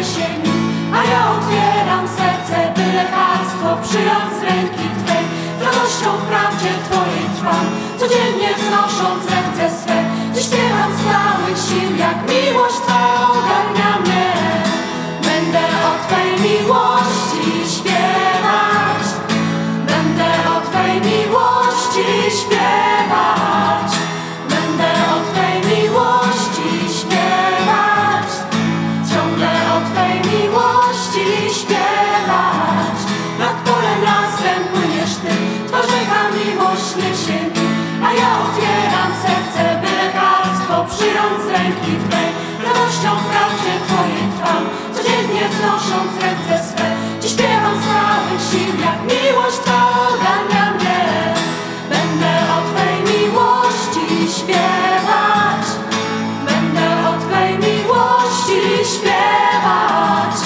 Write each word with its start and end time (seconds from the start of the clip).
a 0.00 1.04
ja 1.04 1.22
otwieram 1.36 2.08
serce, 2.08 2.72
by 2.76 2.84
lekarstwo 3.00 3.68
przyjąć 3.82 4.30
z 4.40 4.42
ręki 4.42 4.86
Twej. 5.00 5.24
Z 5.58 5.62
radością 5.62 6.08
wprawdzie 6.22 6.70
Twojej 6.86 7.26
trwam, 7.36 7.66
codziennie 7.98 8.50
wznosząc 8.58 9.22
ręce 9.30 9.76
swe. 9.78 10.04
Dziś 10.34 10.44
śpiewam 10.44 10.92
z 10.98 11.00
całych 11.08 11.58
sił, 11.66 11.96
jak 11.96 12.18
miłość 12.30 12.74
Twa 12.86 13.02
ogarnia 13.30 13.90
mnie. 14.00 14.32
Będę 15.22 15.64
o 15.88 15.92
Twej 16.06 16.30
miłości 16.48 17.44
śpiewać, 17.76 19.04
będę 19.86 20.30
o 20.54 20.60
Twej 20.70 20.94
miłości 21.10 22.06
śpiewać, 22.40 22.79
Radością 43.10 43.28
wprawdzie 43.28 43.72
Twojej 43.86 44.24
trwam, 44.36 44.64
codziennie 44.94 45.48
wznosząc 45.48 46.12
ręce 46.22 46.68
swe. 46.68 46.86
Dziś 47.20 47.32
śpiewam 47.32 47.76
z 47.80 47.84
całych 47.84 48.42
sił, 48.50 48.80
jak 48.84 48.98
miłość 49.10 49.56
Twa 49.56 49.88
ogarnia. 50.08 50.70
Będę 51.90 52.32
o 52.56 52.60
Twej 52.70 52.96
miłości 53.10 54.32
śpiewać, 54.38 55.64
będę 56.46 56.86
o 57.08 57.12
Twej 57.24 57.52
miłości 57.58 58.60
śpiewać, 58.94 60.36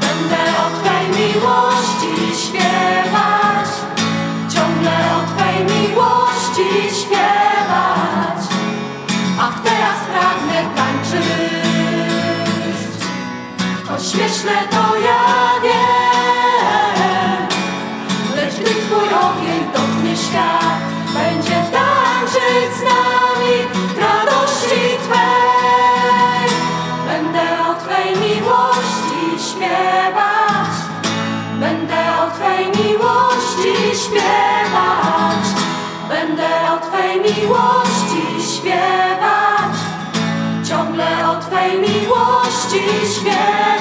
będę 0.00 0.42
o 0.64 0.66
Twej 0.78 1.04
miłości 1.18 2.12
śpiewać, 2.44 3.68
ciągle 4.54 4.96
o 5.16 5.20
Twej 5.32 5.58
miłości 5.64 6.98
śpiewać. 7.00 8.40
Ach, 9.40 9.60
teraz 9.64 9.98
pragnę 10.12 10.58
tańczyć, 10.76 11.41
choć 13.92 14.06
śmieszne 14.06 14.52
to 14.70 14.96
ja 14.96 15.24
wiem. 15.62 17.48
Lecz 18.36 18.54
gdy 18.54 18.70
twój 18.70 19.08
ogień 19.08 19.62
dotknie 19.74 20.16
świat, 20.16 20.80
będzie 21.14 21.58
tańczyć 21.72 22.70
z 22.78 22.82
nami 22.82 23.54
w 23.94 23.98
radości 23.98 24.82
twej. 25.04 26.48
Będę 27.06 27.46
o 27.68 27.74
twej 27.74 28.08
miłości 28.16 29.22
śpiewać, 29.50 30.74
będę 31.60 32.00
o 32.22 32.30
twej 32.30 32.66
miłości 32.66 33.72
śpiewać, 34.04 35.44
będę 36.08 36.48
o 36.72 36.78
twej 36.86 37.16
miłości 37.20 38.22
śpiewać 38.56 39.32
ciągle 40.72 41.30
o 41.30 41.40
Twej 41.40 41.78
miłości 41.78 42.82
śpiewać. 43.14 43.71